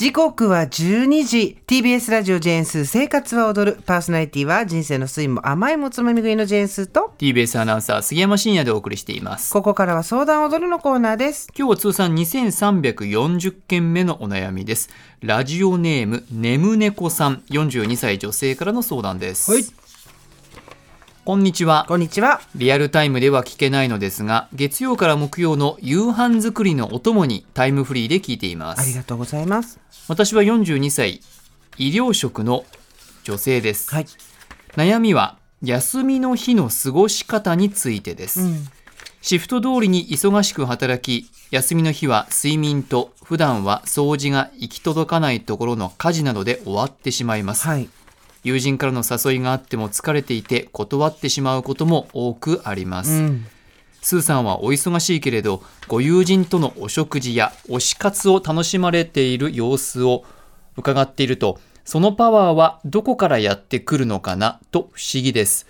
[0.00, 3.82] 時刻は12時 TBS ラジオジェーンスー生活は踊る。
[3.84, 7.12] パーソナリティは人生の酸いも甘いもつまみ食いのジェーンスーと。
[7.18, 9.52] TBS アナウンサー杉山真也でお送りしています。
[9.52, 11.48] ここからは相談踊るのコーナーです。
[11.54, 14.88] 今日は通算2340件目のお悩みです。
[15.20, 17.42] ラジオネームねむねこさん。
[17.50, 19.64] 42歳女性からの相談です、はい
[21.30, 21.84] こんにちは。
[21.86, 22.40] こんにちは。
[22.56, 28.82] リアルタイムでは聞けないのですが月曜から木曜の夕飯作りのお供にタイムフリーで聞いています。
[28.82, 29.78] ありがとうございます。
[30.08, 31.20] 私は42歳
[31.78, 32.64] 医療職の
[33.22, 34.06] 女性です、はい。
[34.74, 38.66] 悩みは休みの日の過ごし方についてです、うん。
[39.22, 47.88] シフト通りに忙しく働き休みの日は睡眠と普段は掃除が行き届かないところの家事などで終わってしまいます、はい
[48.42, 53.46] 友人からの誘いがあっても疲れていて断ってしまうことも多くあります、うん。
[54.00, 60.24] スーさんはお忙しいけれどご友人とのお食事や推し活を楽しまれている様子を
[60.76, 65.66] 伺っているとそのパワーはどこからやってくるのかなと不思議です。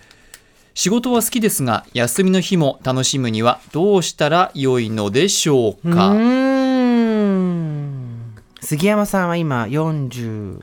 [0.75, 6.13] 仕事は好きですが休みの日も楽しむにはどうしたら良いのでしょううか、
[8.63, 10.63] 杉山さんは今40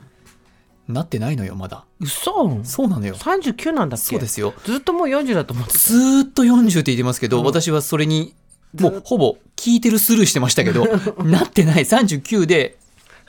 [0.88, 2.60] なってないのよまだ嘘。
[2.64, 3.14] そうなのよ。
[3.14, 4.06] 39なんだっけ？
[4.06, 4.54] そうですよ。
[4.64, 5.78] ずっともう40だと思ってた。
[5.78, 8.34] ずーっと40って言ってますけど、私はそれに
[8.78, 10.86] もうほぼ聞いてるスルーしてましたけど
[11.24, 11.84] なってない。
[11.84, 12.76] 39で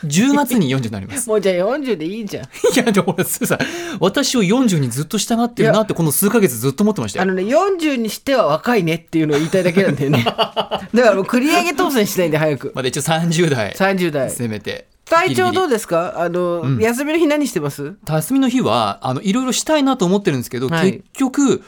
[0.05, 1.27] 10月に40になります。
[1.29, 2.43] もうじゃあ40でいいじゃん。
[2.45, 3.59] いやでもほらスーさん
[3.99, 7.23] 私を40にずっと従ってるなってこの数ヶ月ずっと思ってましたよ。
[7.23, 10.23] あのね40にしては若いねっていうのを言いたいだけなんだよね。
[10.23, 12.71] だからもう繰り上げ当選しないんで早く。
[12.75, 14.29] まだ一応30代30代。
[14.31, 16.21] せめて体調どうでですか？
[16.21, 16.79] あの、ん。
[16.79, 17.95] 休みの日何してます？
[18.07, 20.93] 休みの日はあのいろいろしたいなと思ってるんですけど、はい。
[20.93, 21.63] 結局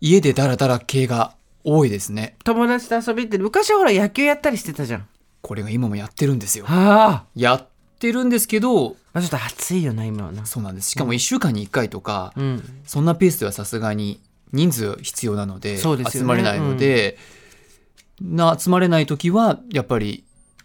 [0.00, 2.36] 家でダラダラ系が多いですね。
[2.44, 5.08] 友達と遊びって昔はほら野球やったりしてたじゃん。
[5.40, 6.66] これが今もやってるんですよ。
[6.66, 7.66] はやっ
[7.98, 10.44] てるんですけどあちょっと暑いよな今はな。
[10.46, 10.90] そうなんです。
[10.90, 12.62] しかも1週間に1回とか、うん。
[12.84, 14.20] そんなペースではさすがに
[14.52, 16.10] 人数必要なのででね。
[16.10, 17.16] 集まれないので、
[18.20, 20.24] な集まれない時はやっぱり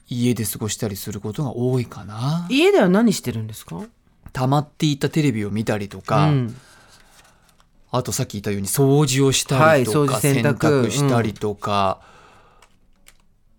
[0.10, 2.48] 家で過ごしたりすることが多いかな。
[2.50, 3.84] 家では何してるんですか？
[4.34, 6.56] 溜まっていたテレビを見たりとか、うん。
[7.92, 10.58] あとさっき言ったように掃除をしたりとか、はい洗洗濯。
[10.58, 12.02] 濯したりとか、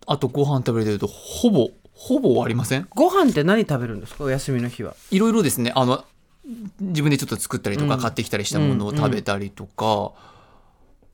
[0.05, 2.87] あとご飯食べれるとほぼほぼ終わりません？
[2.91, 4.23] ご飯って何食べるんですか？
[4.23, 4.95] お休みの日は。
[5.09, 5.71] いろいろですね。
[5.75, 6.03] あの
[6.79, 8.01] 自分でちょっと作ったりとか、うん。
[8.01, 10.11] 買ってきたりしたものを食べたりとか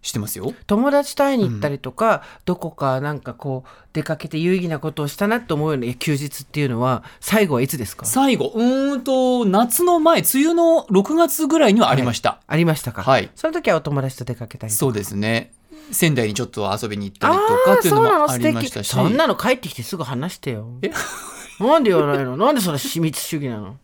[0.01, 0.53] してますよ。
[0.67, 8.05] 友達と会いに行ったりとか、どこかなんかこう出かけて有意義なことをしたなと思うような休日っていうのは最後はいつですか？
[8.05, 12.39] 最後うーんと夏の前梅雨の6月ぐらいにはありました。
[12.47, 13.03] ありましたか？
[13.03, 13.29] はい。
[13.35, 15.51] その時はお友達と出かけたりそうですね。
[15.91, 18.87] 仙台にちょっと遊びに行ったりとあかっていうのもありましたし。
[18.89, 20.67] そんなの帰ってきてすぐ話してよ。
[20.81, 20.91] え？
[21.59, 22.37] なんで言わないの？
[22.37, 23.77] なんでそれ秘密主義なの？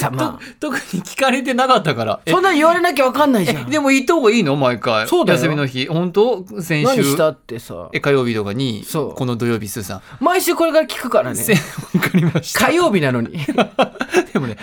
[0.00, 0.54] さまあ。
[0.60, 2.20] と特に聞かれてなかったから。
[2.24, 3.70] えそんなの言われなきゃ分かんないじゃん。
[3.70, 4.56] でも行った方がいいの？
[4.56, 5.06] 毎回。
[5.06, 5.38] そうだよ。
[5.38, 5.86] 休みの日。
[5.86, 6.44] 本当？
[6.62, 6.86] 先週。
[6.86, 7.90] 何したってさ。
[7.92, 9.14] え火曜日とかにそう。
[9.14, 11.36] この土曜日スーさん、毎週これから聞くからね。
[11.36, 11.58] せわ
[12.00, 12.66] かりました。
[12.66, 13.38] 火曜日なのに。
[14.32, 14.56] でもね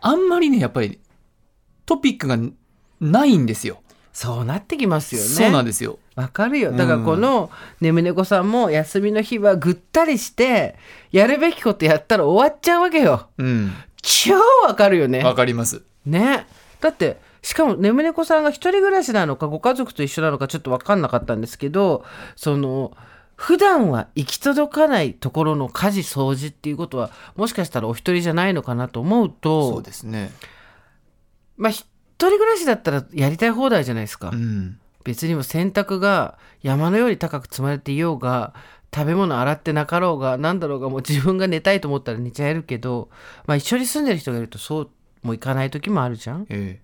[0.00, 0.98] あんまりねやっぱり
[1.86, 2.38] トピックが
[3.00, 3.80] ないんですよ。
[4.12, 5.26] そうなってきますよね。
[5.26, 5.98] そうなんですよ。
[6.14, 6.70] わかるよ。
[6.70, 10.76] だからこのねむねこさんも休みの日はぐったりして
[11.10, 13.28] やるべきことやったら終わっちゃうわけよ。
[13.38, 13.72] うん
[14.04, 14.34] 超
[14.66, 15.24] わかるよね。
[15.24, 15.82] わかります。
[16.04, 16.46] ね。
[16.80, 22.04] だってしかもねむねこさんが一人暮らしなのかご家族と一緒なのかちょっと分かんなかったんですけど
[22.36, 22.92] その
[23.36, 30.30] 普段は行き届かないところの家事掃除っていうことはもしかしたらお一人じゃないのかなと思うとそうですね。
[31.56, 31.86] まあ一
[32.18, 34.78] 人暮らしだったらやりたい放題じゃないですか、うん。
[35.04, 38.54] 別にも洗濯が山のように高く積まれていようが
[38.94, 43.08] 食べ物洗ってなかろうが何だろうがもう自分が寝たいと思ったら寝ちゃえるけど、
[43.46, 44.90] まあ、一緒に住んでる人がいるとそう
[45.22, 46.46] もいかない時もあるじゃん。
[46.48, 46.80] え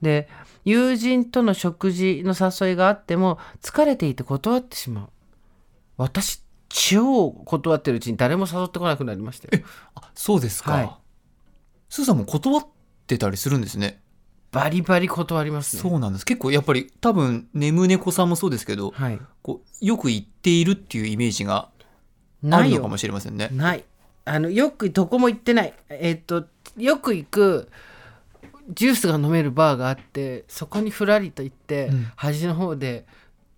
[0.00, 0.28] で
[0.64, 5.08] 友人との食事の誘いがあっても疲れていて断ってしまう。
[5.96, 9.62] 私超断ってるうちに誰も誘ってこなくなりましたよ。
[9.94, 10.90] あそうですか、はい。
[11.88, 12.66] スーさんも断っ
[13.06, 14.01] てたりするんですね
[14.52, 15.82] バリバリ断りますね。
[15.82, 16.26] そうなんです。
[16.26, 19.18] 結構やっぱり多分眠猫さんもそうですけどはい。
[19.42, 21.86] こうよく言っているっていうイメージがあ
[22.42, 22.76] ないよ。
[22.76, 23.48] るのかもしれませんね。
[23.52, 23.84] ない。
[24.24, 25.74] あのよくどこも行ってない。
[25.88, 26.44] えっと
[26.76, 27.68] よく行く
[28.70, 32.06] ジュースが飲めるバーがあってそこにふらりと行って、うん。
[32.14, 33.06] 端の方で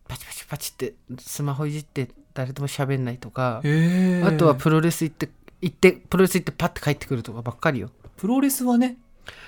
[0.08, 5.28] パチパチパチってスマホいじって誰とも喋んないとか、あとはプロレス行って
[5.60, 7.90] 行ってプロレス行ってパッて帰ってくるとかばっかりよ。
[8.16, 8.96] プロレスはね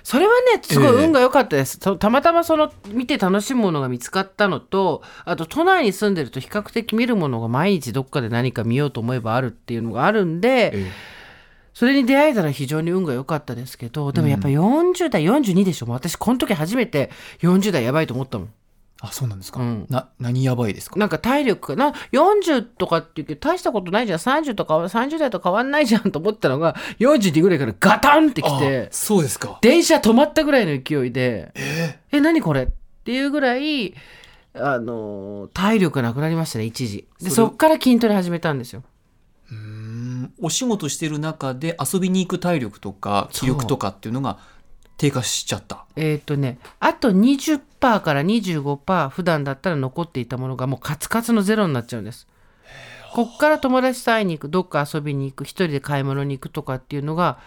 [0.02, 10.92] それはねすごいええ運が良かったです、そたまたまその見て楽しむものが見つかったのとあと都内に住んでると比較的見るものが毎日どっかで何か見ようと思えばあるっていうのがあるんで、え
[11.74, 15.86] それに出会えたら非常に運が良かったですけどでもやっぱ40代42でしょ。
[15.88, 18.52] 私この時初めて40代やばいと思ったもん
[19.08, 19.86] あそうなんですか、うん。
[19.88, 20.98] な何やばいですか？
[20.98, 24.18] なんか体力がな40とかって言うけど大したことないじゃん。
[24.18, 29.58] 30とか30代と変わんないじゃんと思ったのが42ぐらいからガタンってきてあそうですか。
[29.62, 31.52] 電車止まったぐらいの勢いで
[32.12, 32.66] え何これっ
[33.04, 33.94] ていうぐらい
[34.54, 37.06] あの体力なくなりましたね一時。
[37.20, 38.82] でそっから筋トレ始めたんですよ。
[39.50, 40.32] うーん。
[40.40, 44.38] お仕事してる中で遊びに行く体力とか気力とかっていうのが
[44.96, 45.84] 低下しちゃった。
[45.96, 52.26] えっ、とねあと20%から25%普段だったら残っていたものがもうカツカツのゼロになっちゃうんです。
[53.12, 57.38] こっから友達と会いに行くどっか遊びに行く一人で買い物に行くとかっていうのが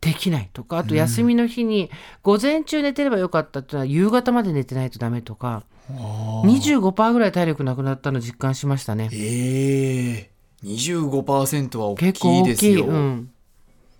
[0.00, 1.90] できないとかあと休みの日に
[2.22, 9.08] 午前中寝てればよかったっていうのは夕方まで寝てないとダメとか25%ぐらい体力なくなったの実感しましたね。
[9.12, 10.30] ええ
[10.64, 13.30] 25%は大結きいです構大きい、よ、うん、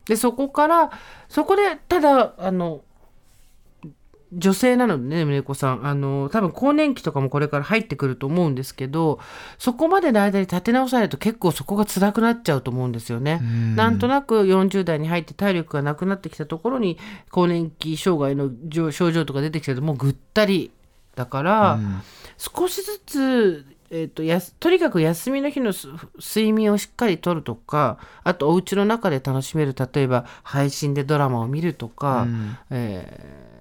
[0.06, 0.90] でそこから
[1.28, 2.82] そこでただあの
[4.32, 5.86] 女性なのでね宗子さん。
[5.86, 9.18] あの多分更年期とかもこれから入ってくると思うんですけど
[9.58, 13.40] そこまでの間に立て直さないと結構そこが辛くなっちゃうと思うんですよね。
[13.42, 13.76] ん。
[13.76, 16.98] なんとなく40代に入って体力がなくなってきたところに
[17.30, 20.70] 更年期障害の症症状とか出てきてるともうぐったり
[21.14, 22.02] だから、うん。
[22.36, 25.88] 少しずつ、えー、とやすとにかく休みの日のす
[26.18, 32.58] 睡眠をしっかりとるとかあとお家の中で楽しめる例えば配信でドラマを見るとか、うん。
[32.70, 33.57] えー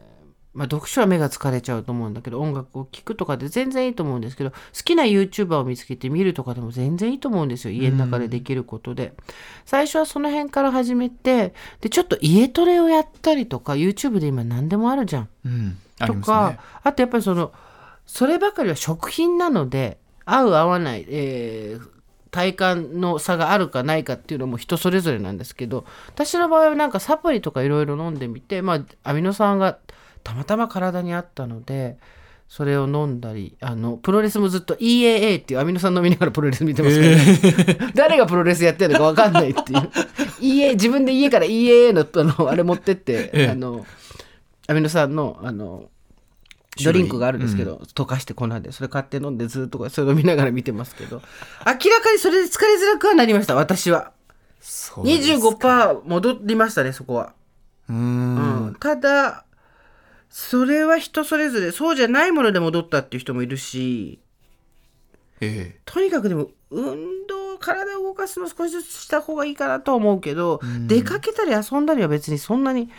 [0.58, 7.72] まあ、読書は目が疲れちゃうと思うんだけど音楽を聴くとかで全然いいと思うんですけど好きな YouTuber を見つけて見るとかでも全然いいと思うんですよ。
[7.72, 9.14] 家の中でできることで、
[9.66, 15.30] 最初はその辺から始めてでちょっと家トレをやったりとか YouTube で今何でもあるじゃん。
[15.46, 15.78] うん。
[16.00, 16.60] とか、ね。
[16.82, 17.52] あとやっぱりその
[18.08, 21.98] そればかりは食品なので合う合わない、えー
[22.30, 29.80] 体感の差があるかないかっていうのも人それぞれなんですけど私の場合はなんかサプリとかいろいろ飲んでみて、まあ、アミノ酸が
[30.28, 31.98] たまたま体にあったので
[32.50, 39.90] それを飲んだりあのプロレスもずっと EAA っていうアミノ酸飲みながらプロレス見てますからね、誰がプロレスやってるのか分かんないっていう。
[40.42, 43.50] EA 自分で家から EAA のあのあれ持ってって、ええ。
[43.50, 43.86] あの
[44.68, 45.90] アミノ酸のあの
[46.84, 51.22] ドリンクがあるんですけど、溶かして粉でそれ買って飲んでずっとそれ飲みながら見てますけど
[51.66, 54.12] 明らかにそれで疲れづらくはなりました私は。
[54.60, 57.34] そうです25%戻りましたねそこは、
[57.90, 58.76] うーうんん。
[58.80, 59.46] ただ
[60.30, 64.20] それは人それぞれそうじゃないもので戻ったっていう人もいるし
[65.42, 65.80] ええ。
[65.86, 72.90] とにかくでも運動体を動かすの少しずつした方がいいかなとは思うけど、出かけたり遊んだりは別にそんなに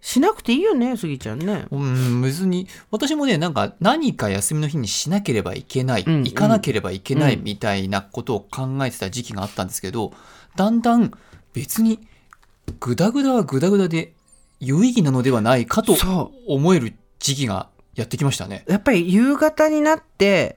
[0.00, 1.66] しなくていいよねスギちゃんね。
[1.70, 2.66] うん、別に。
[2.90, 6.24] 私もねなんか何か休みの日にしなければいけない、うん。
[6.24, 7.44] 行かなければいけないうん。
[7.44, 10.12] みたいなことを考えてた時期があったんですけど
[10.56, 11.12] だんだん
[11.52, 12.00] 別に
[12.80, 14.12] グダグダはグダグダで
[14.64, 18.64] 有意義なのではないかとそ思える時期がやってきましたね。
[18.68, 20.56] やっぱり夕方になって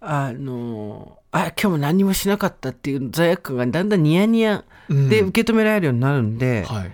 [0.00, 5.08] あのあ今日も何にもしなかったっていう罪悪感がだんだんニヤニヤうん。
[5.08, 6.92] で受け止められるようになるんで、はい。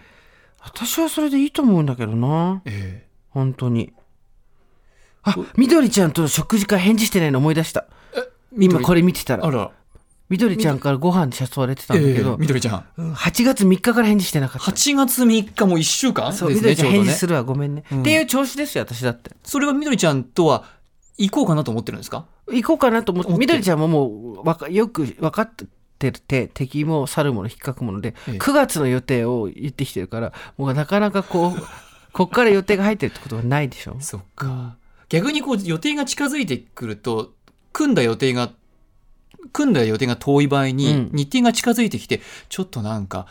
[0.60, 2.60] 私はそれでいいと思うんだけどな。
[2.66, 3.94] え本当に。
[5.22, 7.86] あみどりちゃんとの食事会返事してないの思い出した。
[8.56, 9.44] 今これ見てたら。
[9.44, 9.70] えあら、
[10.30, 12.84] みどりちゃんからご飯に誘われてたんだええけど、みどりちゃん。
[12.96, 14.70] うん8月3日から返事してなかった。
[14.70, 18.00] 8月3日も1週間そう、ですみどりちゃん返事するわ、ごめんね、うん。
[18.00, 19.32] っていう調子ですよ、私だって。
[19.42, 20.64] それはみどりちゃんとは
[21.18, 22.24] 行こうかなと思ってるんですか？
[22.50, 24.06] 行こうかなと思って、みどりちゃんもも
[24.42, 25.50] うわかよく分かっ
[25.98, 28.38] てて、敵も猿もの引っかくもので、ええ。
[28.38, 31.62] 9月の予定を言ってきてるから、もうなかなかこう、
[32.14, 33.96] こっから予定が入ってるってことはないでしょ？
[34.00, 34.76] そっか。
[35.08, 37.32] 逆にこう予定が近づいてくると、
[37.72, 38.50] 組んだ予定が、
[39.52, 43.26] 組んだ予定が遠い場合に、うん日程が近づいてきて、ちょっとなんか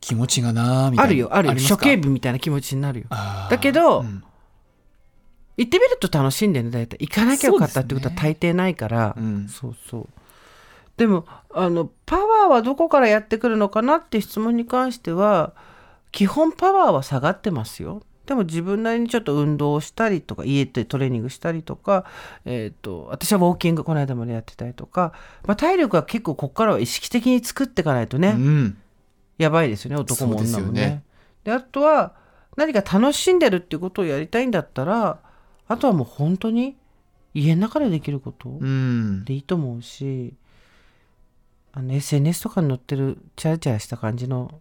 [0.00, 1.04] 気持ちがなーみたいな。
[1.04, 1.68] あるよ、あるよ。
[1.68, 3.06] 処刑日みたいな気持ちになるよ。
[3.08, 4.22] だけどうん
[5.56, 6.98] 行ってみると楽しいんだよね、大体。
[7.00, 9.16] 行かなきゃよかったってことは大抵ないから。
[9.16, 10.08] うんそうそう。
[10.96, 15.54] でも、あの、パワーはどこからやってくるのかなって質問に関しては、
[16.12, 18.02] 基本パワーは下がってますよ。
[18.26, 22.04] でも自分なりにちょっと運動をしたりとか、家でトレーニングしたりとか、
[22.44, 25.12] えっ、と、私はウォーキングこの間までやってたりとか、
[25.46, 28.78] まあ、体力は結構ここからは意識的に作っていかないとね、うん。
[29.38, 30.82] やばいですよね、男も女もね。
[30.82, 31.02] よね
[31.44, 32.14] であとは、
[32.56, 35.20] 何か楽しんでるっていうことをやりたいんだったら、
[35.68, 36.76] あとはもう本当に
[37.34, 38.48] 家の中でできること。
[38.48, 39.24] うん。
[39.24, 40.34] でいいと思うし
[41.72, 44.60] あの SNS とかに載ってるチャラチャラした感じの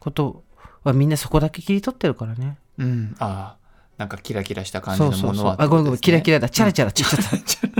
[0.00, 0.42] こと
[0.82, 2.58] はみんなそこだけ切り取ってるからね。
[2.80, 3.16] うん。
[3.18, 3.60] ああ。
[3.98, 6.38] なんかキラキラした感じのものは、あごめんごめんキラキラ。
[6.38, 7.79] ラだチャラチャラって言っちゃった。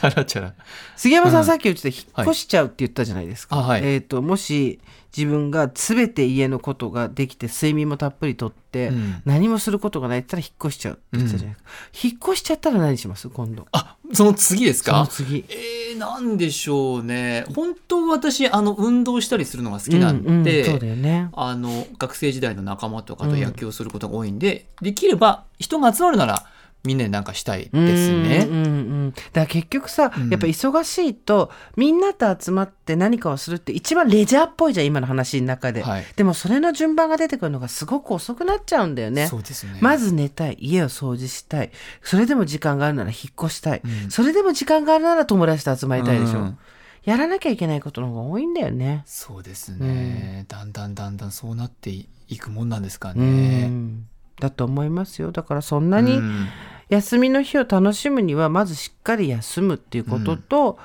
[0.00, 0.54] チチャラチャラ
[0.96, 1.46] 杉山さん、うん。
[1.46, 3.80] さっき言ってた引っ越しちゃうって言ったじゃないですか、あはい。
[3.82, 4.80] えー、ともし
[5.16, 9.22] 自分が全て家のことができて睡眠もたっぷりとって、うん。
[9.24, 13.28] 何もすることがないって言ったら引っ越しちゃうって言ってたじゃないですか、引っ越しちゃったら何します？
[13.28, 13.66] 今度。
[13.72, 15.44] あその次ですそのか次。
[15.48, 17.44] えー、なんでしょうね。
[17.54, 21.28] 本当私あの運動したりするのが好きなんで、うんうんそうだよね。
[21.32, 26.46] あの学生時代の仲間とかと野球をすることが多いんで、できれば人が集まるなら
[26.82, 28.46] みんなでなんかしたいですね。
[28.48, 28.68] うんうんう
[29.08, 30.30] ん、だから結局さ、うん。
[30.30, 36.04] やっぱ忙しいとみんなと集まって何かをするって一番レジャーっぽいじゃん今の話の中で、はい。
[36.16, 39.26] でもそれの順番が出てくるのがすごく遅くなっちゃうんだよね。
[39.26, 39.78] そうですね。
[39.82, 40.56] まず寝たい。
[40.58, 41.70] 家を掃除したい。
[42.02, 44.10] それでも時間があるなら引っ越したい、うん。
[44.10, 46.58] それでも時間があるなら友達と集まりたいでしょ、うん。
[47.04, 49.02] やらなきゃいけないことの方が多いんだよね。
[49.04, 53.66] そうですね、だんだんだんだんそうなっていくもんなんですかうね。
[53.66, 54.06] ん。
[54.38, 55.32] だと思いますよ。
[55.32, 56.48] だからそんなに、うん
[56.90, 60.78] 休みの日を楽しむにはまずしっかり休むっていうことと、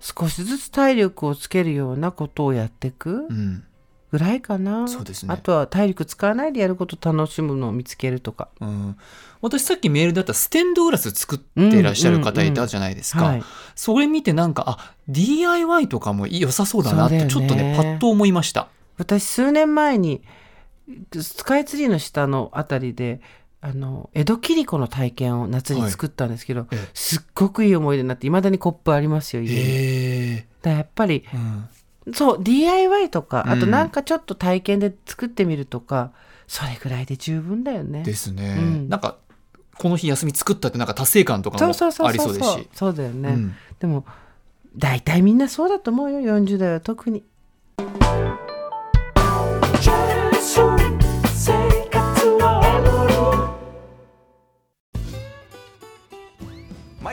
[0.00, 3.64] 少しずつ体力をつけるようなことをやっていくうん
[4.10, 5.34] ぐらいかな、そうですね。
[5.34, 8.48] あとは体力使わないでやること楽しむのを見つけるとか。
[8.60, 8.96] うん。
[9.42, 13.42] 私さっきメールだったステンドグラス作ってらっしゃる方いたじゃないですか、はい。
[13.74, 17.76] それ見てなんかあ DIY とかも良さそうだなってちょっとねね。
[17.76, 18.68] パッと思いました。
[18.96, 20.22] 私数年前に
[21.12, 23.20] スカイツリーの下のあたりで
[23.60, 26.88] あの江戸切子の体験を夏に作ったんですけど、ええ。
[26.94, 30.42] すっごくいい思い出になっていまだにコップありますよ家に。
[30.62, 31.24] だやっぱり
[32.06, 32.14] うん。
[32.14, 33.70] そう DIY とかあとうん。
[33.70, 36.12] なんかちょっと体験で作ってみるとか、
[36.46, 38.04] それぐらいで十分だよね。
[38.04, 38.88] ですね、うん。
[38.88, 39.18] なんか
[39.76, 42.60] この日休み作ったってなんか達成感とかもそうそうそうありそううですし。
[42.60, 43.54] うそうだよね、うん。
[43.80, 44.04] でも
[44.76, 46.20] 大体みんなそうだと思うよ。
[46.20, 47.24] 40代は特に。